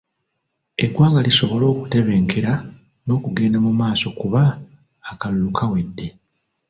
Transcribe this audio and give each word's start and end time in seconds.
Eggwanga 0.83 1.19
lisobole 1.27 1.65
okutebenkera 1.73 2.53
n'okugenda 3.05 3.57
mu 3.65 3.71
maaso 3.79 4.07
kuba 4.19 4.41
akalulu 5.09 5.49
kawedde. 5.57 6.07